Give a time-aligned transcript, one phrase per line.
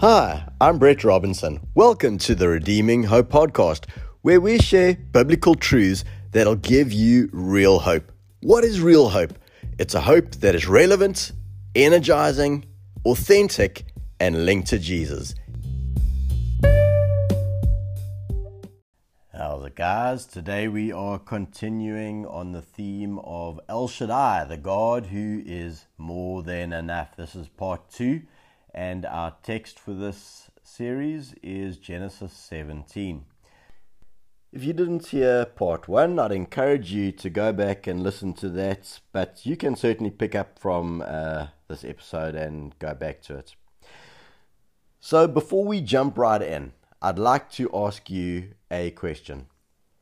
[0.00, 1.66] Hi, I'm Brett Robinson.
[1.74, 3.88] Welcome to the Redeeming Hope Podcast,
[4.20, 8.12] where we share biblical truths that'll give you real hope.
[8.42, 9.32] What is real hope?
[9.78, 11.32] It's a hope that is relevant,
[11.74, 12.66] energizing,
[13.06, 13.86] authentic,
[14.20, 15.34] and linked to Jesus.
[19.32, 20.26] How's it, guys?
[20.26, 26.42] Today we are continuing on the theme of El Shaddai, the God who is more
[26.42, 27.16] than enough.
[27.16, 28.20] This is part two
[28.76, 33.24] and our text for this series is Genesis 17.
[34.52, 38.50] If you didn't hear part one, I'd encourage you to go back and listen to
[38.50, 43.36] that, but you can certainly pick up from uh, this episode and go back to
[43.36, 43.54] it.
[45.00, 49.46] So, before we jump right in, I'd like to ask you a question.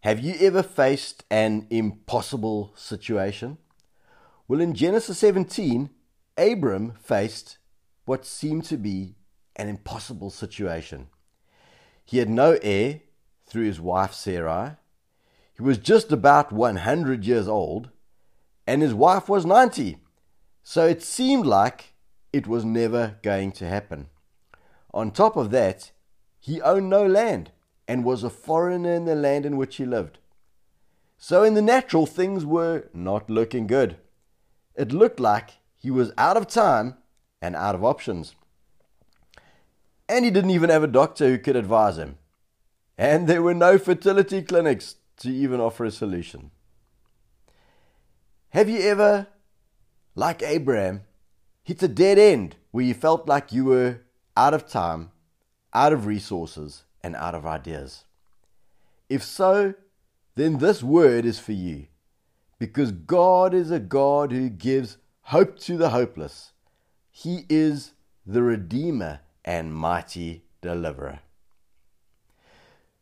[0.00, 3.58] Have you ever faced an impossible situation?
[4.46, 5.90] Well, in Genesis 17,
[6.36, 7.58] Abram faced
[8.08, 9.14] what seemed to be
[9.54, 11.08] an impossible situation.
[12.06, 13.02] He had no heir
[13.46, 14.76] through his wife Sarai.
[15.52, 17.90] He was just about 100 years old,
[18.66, 19.98] and his wife was 90.
[20.62, 21.92] So it seemed like
[22.32, 24.06] it was never going to happen.
[24.94, 25.90] On top of that,
[26.40, 27.50] he owned no land
[27.86, 30.18] and was a foreigner in the land in which he lived.
[31.18, 33.96] So, in the natural, things were not looking good.
[34.76, 36.94] It looked like he was out of time
[37.40, 38.34] and out of options.
[40.08, 42.18] And he didn't even have a doctor who could advise him.
[42.96, 46.50] And there were no fertility clinics to even offer a solution.
[48.50, 49.28] Have you ever,
[50.14, 51.02] like Abraham,
[51.62, 54.00] hit a dead end where you felt like you were
[54.36, 55.10] out of time,
[55.74, 58.04] out of resources, and out of ideas?
[59.08, 59.74] If so,
[60.34, 61.86] then this word is for you.
[62.58, 66.52] Because God is a God who gives hope to the hopeless
[67.22, 71.18] he is the Redeemer and mighty deliverer.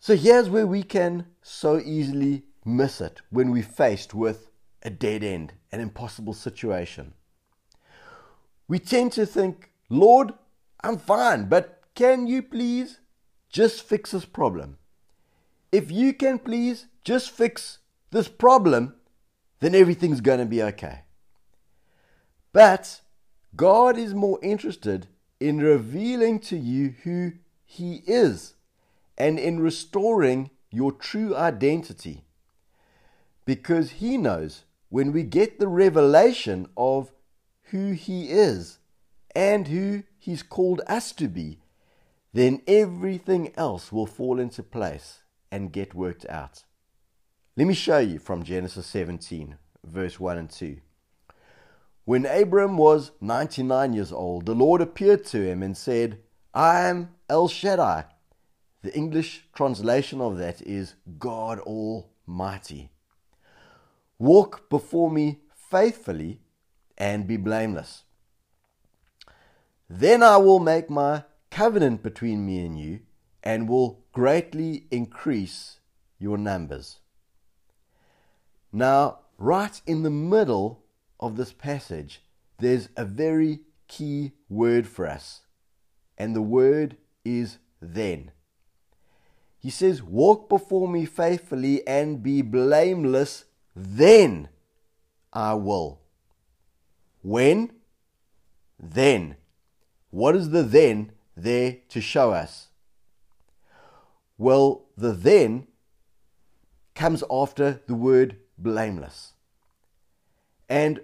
[0.00, 4.48] So here's where we can so easily miss it when we're faced with
[4.82, 7.12] a dead end, an impossible situation.
[8.66, 10.32] We tend to think, Lord,
[10.80, 13.00] I'm fine, but can you please
[13.50, 14.78] just fix this problem?
[15.70, 17.80] If you can please just fix
[18.10, 18.94] this problem,
[19.60, 21.00] then everything's going to be okay.
[22.54, 23.02] But
[23.58, 25.08] God is more interested
[25.40, 27.32] in revealing to you who
[27.64, 28.54] He is
[29.18, 32.24] and in restoring your true identity.
[33.44, 37.10] Because He knows when we get the revelation of
[37.72, 38.78] who He is
[39.34, 41.58] and who He's called us to be,
[42.32, 46.62] then everything else will fall into place and get worked out.
[47.56, 50.76] Let me show you from Genesis 17, verse 1 and 2.
[52.08, 56.22] When Abram was 99 years old, the Lord appeared to him and said,
[56.54, 58.06] I am El Shaddai.
[58.80, 62.88] The English translation of that is God Almighty.
[64.18, 66.40] Walk before me faithfully
[66.96, 68.04] and be blameless.
[69.90, 73.00] Then I will make my covenant between me and you
[73.42, 75.80] and will greatly increase
[76.18, 77.00] your numbers.
[78.72, 80.86] Now, right in the middle
[81.20, 82.22] of this passage,
[82.58, 85.40] there's a very key word for us,
[86.16, 88.30] and the word is then.
[89.58, 94.48] He says, Walk before me faithfully and be blameless, then
[95.32, 96.00] I will.
[97.22, 97.72] When?
[98.78, 99.36] Then.
[100.10, 102.68] What is the then there to show us?
[104.36, 105.66] Well, the then
[106.94, 109.32] comes after the word blameless.
[110.68, 111.00] And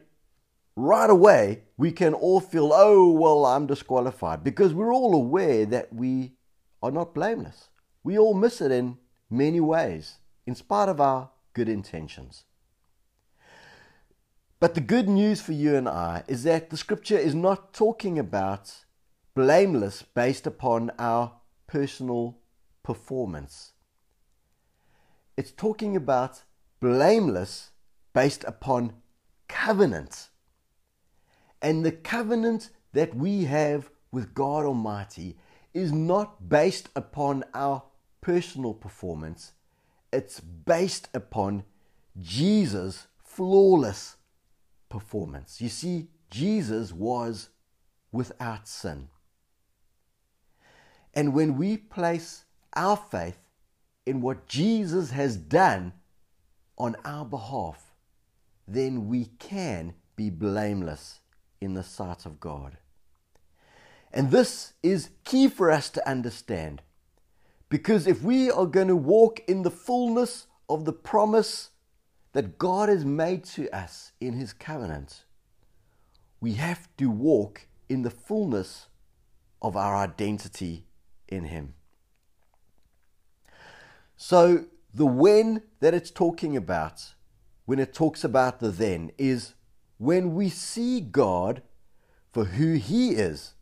[0.77, 5.93] right away, we can all feel, oh, well, I'm disqualified, because we're all aware that
[5.93, 6.33] we
[6.83, 7.69] are not blameless.
[8.03, 8.99] We all miss it in
[9.31, 12.45] many ways, in spite of our good intentions.
[14.61, 18.19] But the good news for you and I is that the scripture is not talking
[18.19, 18.85] about
[19.35, 21.33] blameless based upon our
[21.67, 22.39] personal
[22.83, 23.73] performance.
[25.37, 26.45] It's talking about
[26.81, 27.71] blameless
[28.15, 28.95] based upon
[29.49, 30.29] covenant.
[31.65, 35.39] And the covenant that we have with God Almighty
[35.73, 37.83] is not based upon our
[38.21, 39.55] personal performance,
[40.13, 41.65] it's based upon
[42.21, 44.17] Jesus' flawless
[44.91, 45.63] performance.
[45.63, 47.49] You see, Jesus was
[48.13, 49.09] without sin.
[51.15, 52.45] And when we place
[52.75, 53.39] our faith
[54.05, 55.95] in what Jesus has done
[56.77, 57.95] on our behalf,
[58.69, 61.21] then we can be blameless
[61.61, 62.79] in the sight of God.
[64.13, 66.83] And this is key for us to understand.
[67.69, 71.71] Because if we are going to walk in the fullness of the promise
[72.33, 75.25] that God has made to us in His covenant,
[76.41, 78.87] we have to walk in the fullness
[79.61, 80.85] of our identity
[81.27, 81.75] in Him.
[84.17, 87.15] So, the when that it's talking about,
[87.65, 89.55] when it talks about the then, is
[89.99, 91.63] when we see God
[92.33, 93.55] for who He is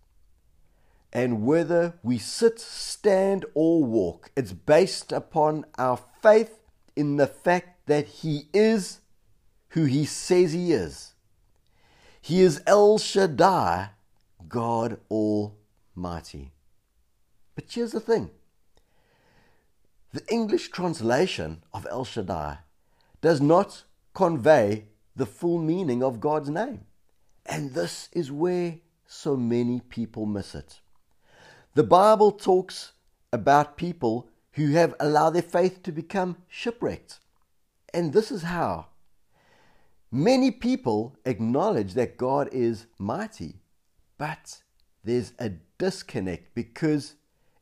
[1.12, 4.30] and whether we sit, stand, or walk.
[4.34, 6.58] It's based upon our faith
[6.96, 9.00] in the fact that He is
[9.70, 11.12] who He says He is.
[12.20, 13.90] He is El Shaddai,
[14.48, 16.52] God Almighty.
[17.54, 18.30] But here's the thing
[20.12, 22.58] the English translation of El Shaddai
[23.20, 23.84] does not
[24.14, 24.84] convey
[25.14, 26.86] the full meaning of God's name.
[27.46, 30.80] And this is where so many people miss it.
[31.74, 32.92] The Bible talks
[33.32, 37.18] about people who have allowed their faith to become shipwrecked.
[37.94, 38.86] And this is how.
[40.10, 43.62] Many people acknowledge that God is mighty,
[44.18, 44.58] but
[45.02, 47.14] there's a disconnect because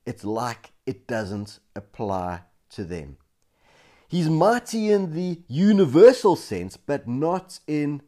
[0.04, 3.16] it's like it doesn't apply to them.
[4.10, 8.02] He's mighty in the universal sense, but not in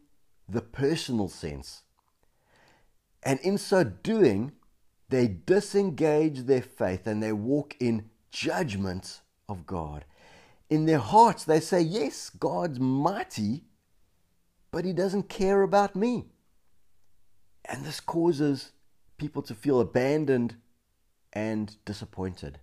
[0.48, 1.82] the personal sense.
[3.22, 4.50] And in so doing,
[5.10, 10.04] they disengage their faith and they walk in judgment of God.
[10.68, 13.62] In their hearts, they say, Yes, God's mighty,
[14.72, 16.24] but He doesn't care about me.
[17.64, 18.72] And this causes
[19.18, 20.56] people to feel abandoned
[21.32, 22.58] and disappointed.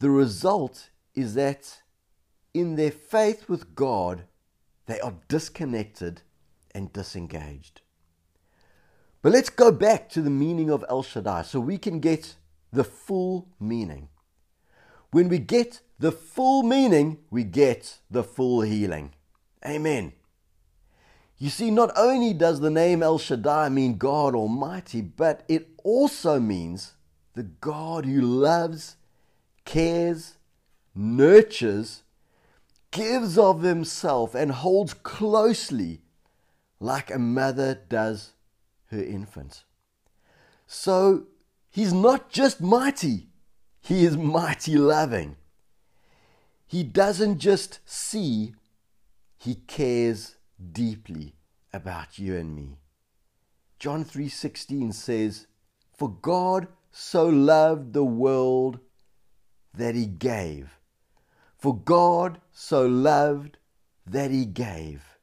[0.00, 1.81] The result is that
[2.54, 4.24] in their faith with God,
[4.86, 6.22] they are disconnected
[6.74, 7.80] and disengaged.
[9.22, 12.34] But let's go back to the meaning of El Shaddai so we can get
[12.72, 14.08] the full meaning.
[15.12, 19.14] When we get the full meaning, we get the full healing.
[19.64, 20.14] Amen.
[21.38, 26.40] You see, not only does the name El Shaddai mean God Almighty, but it also
[26.40, 26.94] means
[27.34, 28.96] the God who loves,
[29.64, 30.38] cares,
[30.94, 32.02] nurtures,
[32.92, 36.02] gives of himself, and holds closely
[36.78, 38.34] like a mother does
[38.90, 39.64] her infant.
[40.66, 41.26] So
[41.70, 43.28] he's not just mighty,
[43.80, 45.36] he is mighty loving.
[46.66, 48.54] He doesn't just see,
[49.36, 50.36] he cares
[50.72, 51.34] deeply
[51.72, 52.78] about you and me.
[53.78, 55.46] John 3:16 says,
[55.92, 58.78] "For God so loved the world
[59.74, 60.78] that he gave.
[61.62, 63.56] For God so loved
[64.04, 65.16] that he gave."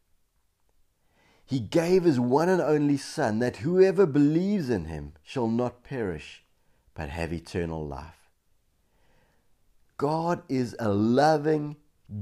[1.45, 6.45] He gave his one and only Son, that whoever believes in him shall not perish,
[6.93, 8.29] but have eternal life.
[9.97, 11.75] God is a loving,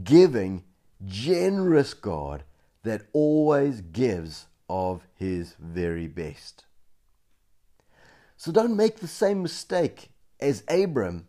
[0.04, 0.63] giving,
[1.06, 2.44] generous God
[2.81, 6.66] that always gives of his very best.
[8.36, 10.10] So don't make the same mistake
[10.40, 11.28] as Abram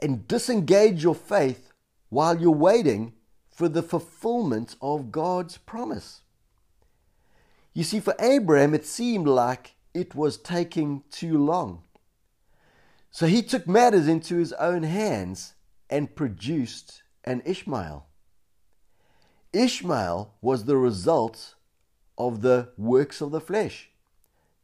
[0.00, 1.67] and disengage your faith
[2.08, 3.12] while you're waiting
[3.50, 6.22] for the fulfillment of God's promise.
[7.74, 11.82] You see, for Abraham, it seemed like it was taking too long.
[13.10, 15.54] So he took matters into his own hands
[15.90, 18.06] and produced an Ishmael.
[19.52, 21.54] Ishmael was the result
[22.16, 23.90] of the works of the flesh.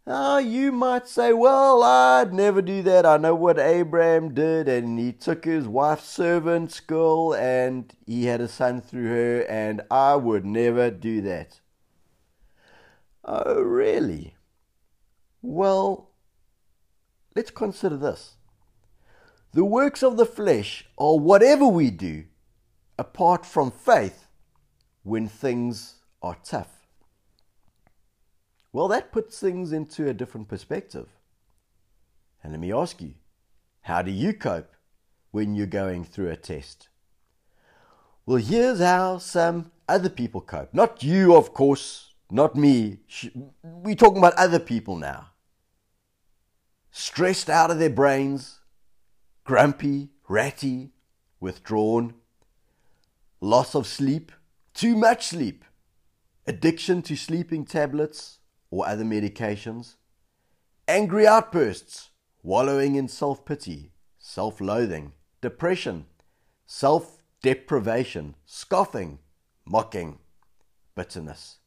[0.06, 3.06] Now, you might say, well, I'd never do that.
[3.06, 8.42] I know what Abraham did, and he took his wife's servant's girl and he had
[8.42, 11.61] a son through her, and I would never do that.
[13.25, 14.34] Oh, really?
[15.40, 16.11] Well,
[17.34, 18.34] let's consider this.
[19.54, 22.25] The works of the flesh are whatever we do
[22.99, 24.26] apart from faith
[25.02, 26.84] when things are tough.
[28.75, 31.07] Well, that puts things into a different perspective.
[32.43, 33.14] And let me ask you,
[33.83, 34.73] how do you cope
[35.31, 36.88] when you're going through a test?
[38.26, 40.75] Well, here's how some other people cope.
[40.75, 42.99] Not you, of course, not me.
[43.62, 45.28] We're talking about other people now.
[46.90, 48.59] Stressed out of their brains,
[49.45, 50.90] grumpy, ratty,
[51.38, 52.14] withdrawn,
[53.40, 54.33] loss of sleep,
[54.75, 55.64] too much sleep,
[56.45, 58.40] addiction to sleeping tablets
[58.75, 59.95] or other medications,
[60.88, 62.11] angry outbursts,
[62.43, 66.07] wallowing in self pity, self loathing, depression,
[66.66, 69.21] self deprivation, scoffing,
[69.64, 70.19] mocking,
[70.97, 71.59] bitterness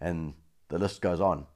[0.00, 0.34] and
[0.68, 1.46] the list goes on.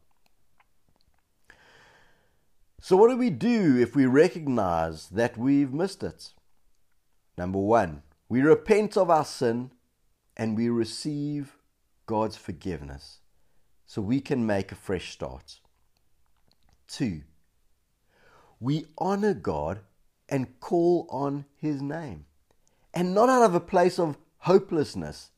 [2.81, 6.31] So, what do we do if we recognize that we've missed it?
[7.37, 9.73] Number one, we repent of our sin
[10.37, 11.57] and we receive
[12.07, 13.18] God's forgiveness
[13.89, 15.61] so we can make a fresh start.
[16.87, 17.23] Two,
[18.61, 19.81] we honor God
[20.29, 22.27] and call on His name.
[22.93, 25.31] And not out of a place of hopelessness,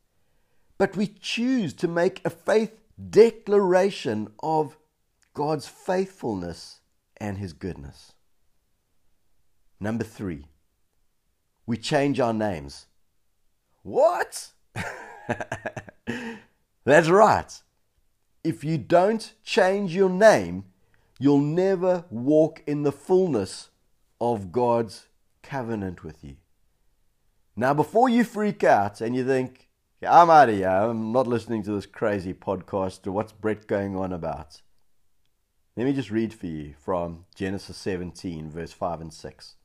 [0.78, 2.72] but we choose to make a faith
[3.10, 4.76] declaration of
[5.32, 6.80] God's faithfulness
[7.18, 8.14] and His goodness.
[9.78, 10.46] Number three,
[11.66, 12.86] we change our names.
[13.84, 14.48] What?
[16.84, 17.62] That's right.
[18.42, 20.64] If you don't change your name,
[21.18, 23.70] you'll never walk in the fullness
[24.20, 25.08] of God's
[25.42, 26.36] covenant with you.
[27.54, 29.68] Now, before you freak out and you think,
[30.02, 33.96] I'm out of here, I'm not listening to this crazy podcast or what's Brett going
[33.96, 34.62] on about,
[35.76, 39.56] let me just read for you from Genesis 17, verse 5 and 6.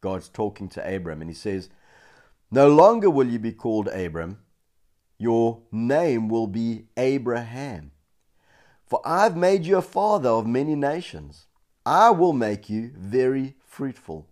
[0.00, 1.70] God's talking to Abram and he says,
[2.50, 4.40] No longer will you be called Abram,
[5.18, 7.92] your name will be Abraham.
[8.86, 11.46] For I've made you a father of many nations.
[11.86, 14.28] I will make you very fruitful.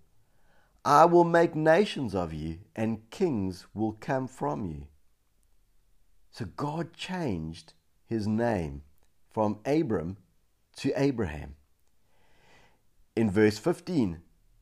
[0.84, 4.86] I will make nations of you, and kings will come from you.
[6.30, 7.74] So God changed
[8.06, 8.82] his name
[9.30, 10.16] from Abram
[10.76, 11.54] to Abraham.
[13.14, 14.20] In verse 15,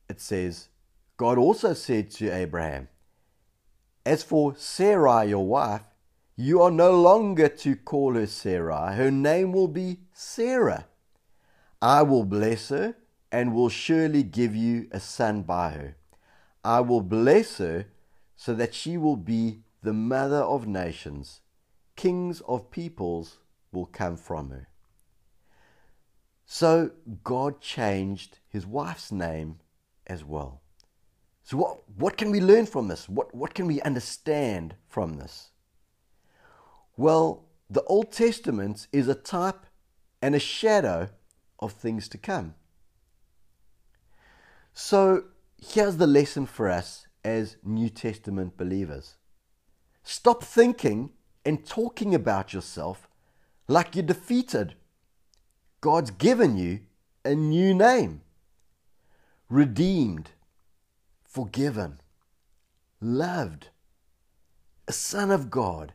[0.09, 0.67] it says,
[1.17, 2.89] God also said to Abraham,
[4.05, 5.83] As for Sarai, your wife,
[6.41, 8.95] you are no longer to call her Sarai.
[8.95, 10.87] Her name will be Sarah.
[11.81, 12.95] I will bless her
[13.31, 15.97] and will surely give you a son by her.
[16.63, 17.85] I will bless her
[18.35, 21.41] so that she will be the mother of nations.
[21.95, 23.37] Kings of peoples
[23.71, 24.67] will come from her.
[26.45, 26.91] So
[27.23, 29.59] God changed his wife's name
[30.07, 30.61] as well.
[31.43, 33.07] So, what, what can we learn from this?
[33.07, 35.50] What, what can we understand from this?
[36.97, 39.65] Well, the Old Testament is a type
[40.21, 41.09] and a shadow
[41.59, 42.55] of things to come.
[44.73, 45.25] So
[45.57, 49.15] here's the lesson for us as New Testament believers.
[50.03, 51.11] Stop thinking
[51.45, 53.07] and talking about yourself
[53.67, 54.75] like you're defeated.
[55.79, 56.81] God's given you
[57.23, 58.21] a new name.
[59.49, 60.31] Redeemed,
[61.23, 61.99] forgiven,
[62.99, 63.69] loved,
[64.87, 65.93] a son of God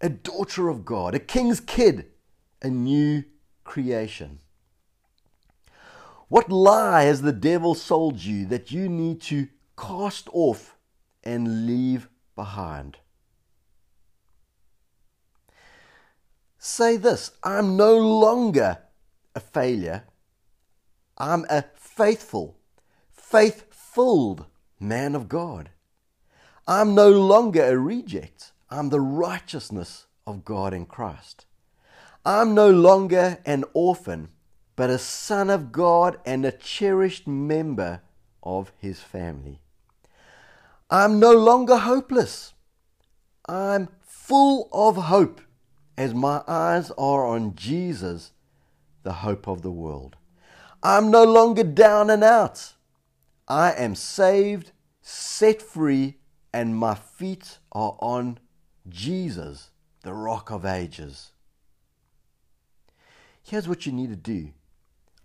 [0.00, 2.06] a daughter of God, a king's kid,
[2.62, 3.24] a new
[3.64, 4.40] creation.
[6.28, 10.76] What lie has the devil sold you that you need to cast off
[11.24, 12.98] and leave behind?
[16.58, 18.78] Say this I'm no longer
[19.34, 20.04] a failure.
[21.18, 22.58] I'm a faithful,
[23.10, 24.46] faith filled
[24.78, 25.70] man of God.
[26.66, 28.52] I'm no longer a reject.
[28.70, 31.46] I'm the righteousness of God in Christ.
[32.24, 34.28] I'm no longer an orphan,
[34.76, 38.02] but a son of God and a cherished member
[38.42, 39.60] of his family.
[40.88, 42.54] I'm no longer hopeless.
[43.48, 45.40] I'm full of hope
[45.96, 48.32] as my eyes are on Jesus,
[49.02, 50.16] the hope of the world.
[50.82, 52.74] I'm no longer down and out.
[53.48, 54.70] I am saved,
[55.02, 56.18] set free,
[56.52, 58.38] and my feet are on
[58.90, 59.70] Jesus,
[60.02, 61.32] the rock of ages.
[63.42, 64.50] Here's what you need to do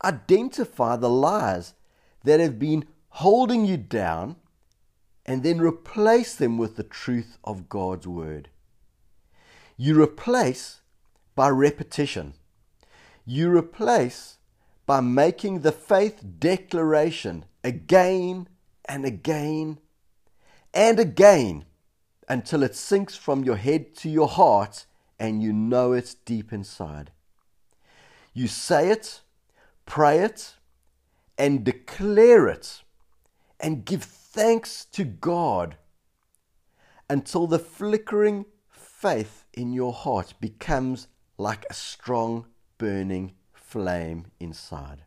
[0.04, 1.74] identify the lies
[2.24, 4.36] that have been holding you down
[5.26, 8.50] and then replace them with the truth of God's word.
[9.78, 10.82] You replace
[11.34, 12.34] by repetition.
[13.26, 14.38] You replace
[14.86, 18.48] by making the faith declaration again
[18.86, 19.80] and again
[20.74, 21.66] and again
[22.28, 24.86] until it sinks from your head to your heart
[25.20, 27.12] and you know it deep inside.
[28.34, 29.22] You say it,
[29.86, 30.56] pray it,
[31.38, 32.82] and declare it,
[33.60, 35.78] and give thanks to God
[37.10, 42.46] until the flickering faith in your heart becomes like a strong
[42.78, 45.04] burning flame inside.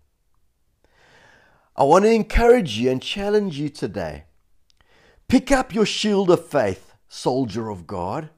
[1.77, 4.25] I want to encourage you and challenge you today.
[5.29, 8.31] Pick up your shield of faith soldier of God,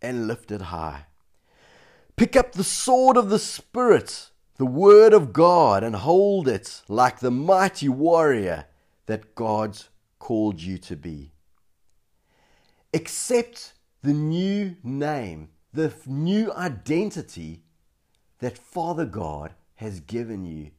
[0.00, 1.06] and lift it high.
[2.16, 7.18] Pick up the sword of the Spirit, the Word of God, and hold it like
[7.18, 8.66] the mighty warrior
[9.06, 11.32] that God's called you to be.
[12.94, 17.64] Accept the new name, the new identity
[18.38, 20.70] that Father God has given you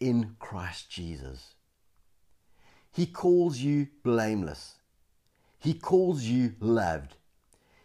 [0.00, 1.54] in Christ Jesus.
[2.90, 4.74] He calls you blameless.
[5.62, 7.14] He calls you loved.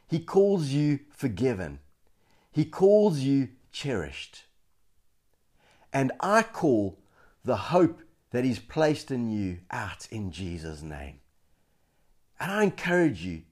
[0.07, 1.77] He calls you forgiven.
[2.51, 4.45] He calls you cherished.
[5.93, 6.97] And I call
[7.45, 11.19] the hope that He's placed in you out in Jesus' name.
[12.39, 13.43] And I encourage you,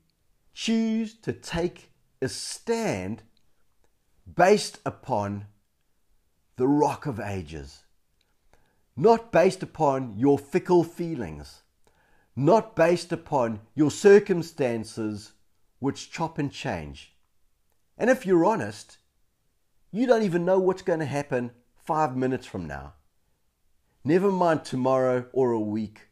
[0.55, 3.21] choose to take a stand
[4.33, 5.45] based upon
[6.55, 7.83] the rock of ages,
[8.97, 11.61] not based upon your fickle feelings,
[12.35, 15.33] not based upon your circumstances
[15.79, 17.13] which chop and change.
[17.97, 18.97] And if you're honest,
[19.91, 21.51] you don't even know what's going to happen
[21.85, 22.93] five minutes from now.
[24.03, 26.09] Never mind tomorrow or a week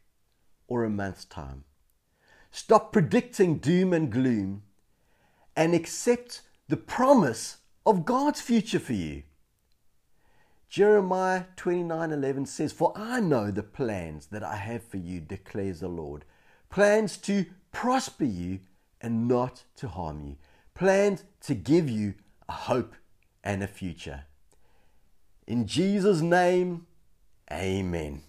[0.66, 1.64] or a month's time.
[2.50, 4.62] Stop predicting doom and gloom
[5.56, 9.24] and accept the promise of God's future for you.
[10.74, 15.86] Jeremiah 29:11 says, "For I know the plans that I have for you," declares the
[15.86, 16.24] Lord.
[16.68, 18.58] Plans to prosper you
[19.00, 20.36] and not to harm you.
[20.74, 22.14] Plans to give you
[22.48, 22.96] a hope
[23.44, 24.24] and a future.
[25.46, 26.88] In Jesus' name,
[27.52, 28.22] amen.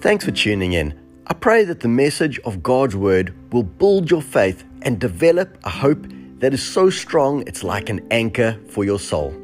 [0.00, 0.98] Thanks for tuning in.
[1.28, 5.68] I pray that the message of God's Word will build your faith and develop a
[5.68, 6.02] hope
[6.38, 9.34] that is so strong it's like an anchor for your soul.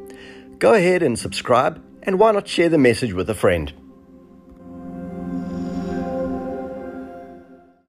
[0.57, 3.71] Go ahead and subscribe, and why not share the message with a friend?